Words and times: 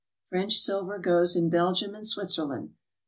French 0.29 0.57
silver 0.57 0.97
goes 0.97 1.35
in 1.35 1.47
Belgium 1.51 1.93
and 1.93 2.07
Switzerland. 2.07 2.73